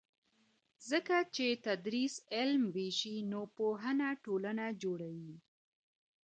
ځکه 0.89 1.17
چې 1.35 1.47
تدریس 1.65 2.15
علم 2.37 2.63
وېشي 2.75 3.15
نو 3.31 3.41
پوهنه 3.57 4.07
ټولنه 4.25 4.65
جوړوي. 4.83 5.33